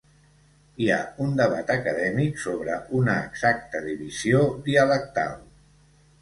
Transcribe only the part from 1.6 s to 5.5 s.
acadèmic sobre una exacta divisió dialectal.